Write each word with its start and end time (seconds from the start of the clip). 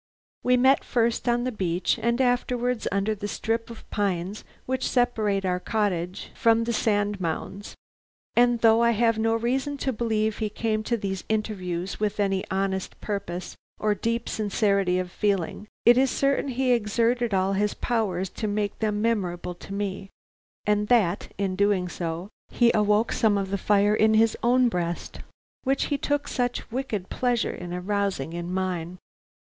We 0.41 0.57
met 0.57 0.83
first 0.83 1.29
on 1.29 1.43
the 1.43 1.51
beach 1.51 1.99
and 2.01 2.19
afterwards 2.19 2.87
under 2.91 3.13
the 3.13 3.27
strip 3.27 3.69
of 3.69 3.87
pines 3.91 4.43
which 4.65 4.89
separate 4.89 5.45
our 5.45 5.59
cottage 5.59 6.31
from 6.33 6.63
the 6.63 6.73
sand 6.73 7.21
mounds, 7.21 7.75
and 8.35 8.61
though 8.61 8.81
I 8.81 8.93
have 8.97 9.19
no 9.19 9.35
reason 9.35 9.77
to 9.77 9.93
believe 9.93 10.39
he 10.39 10.49
came 10.49 10.81
to 10.85 10.97
these 10.97 11.23
interviews 11.29 11.99
with 11.99 12.19
any 12.19 12.43
honest 12.49 12.99
purpose 12.99 13.55
or 13.77 13.93
deep 13.93 14.27
sincerity 14.27 14.97
of 14.97 15.11
feeling, 15.11 15.67
it 15.85 15.99
is 15.99 16.09
certain 16.09 16.47
he 16.47 16.71
exerted 16.71 17.31
all 17.35 17.53
his 17.53 17.75
powers 17.75 18.31
to 18.31 18.47
make 18.47 18.79
them 18.79 19.03
memorable 19.03 19.53
to 19.53 19.71
me, 19.71 20.09
and 20.65 20.87
that, 20.87 21.31
in 21.37 21.55
doing 21.55 21.87
so, 21.87 22.27
he 22.49 22.71
awoke 22.73 23.11
some 23.11 23.37
of 23.37 23.51
the 23.51 23.55
fire 23.59 23.93
in 23.93 24.15
his 24.15 24.35
own 24.41 24.67
breast 24.67 25.19
which 25.63 25.85
he 25.93 25.97
took 25.99 26.27
such 26.27 26.71
wicked 26.71 27.09
pleasure 27.09 27.53
in 27.53 27.71
arousing 27.71 28.33
in 28.33 28.51
mine. 28.51 28.97